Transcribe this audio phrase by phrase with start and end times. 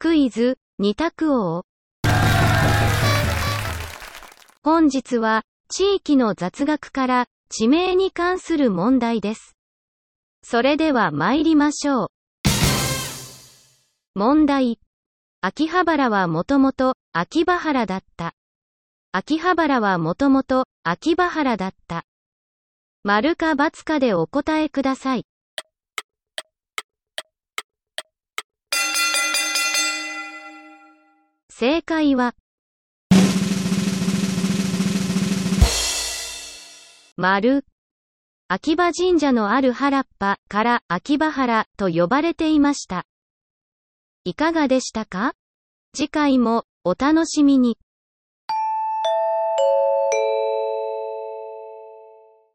[0.00, 1.64] クイズ、二択王。
[4.62, 9.56] 本日は、地域の雑学から、地名に関する問題です。
[10.44, 12.08] それでは参りましょう。
[14.14, 14.78] 問題。
[15.40, 18.34] 秋葉原はもともと、秋葉原だった。
[19.10, 22.04] 秋葉原はもともと、秋葉原だった。
[23.02, 25.24] 丸か×かでお答えください。
[31.60, 32.36] 正解は、
[37.16, 37.64] 丸。
[38.46, 43.06] 秋葉神社のある原っぱから秋葉原と呼ばれていました。
[44.22, 45.32] いかがでしたか？
[45.96, 47.76] 次回もお楽しみに。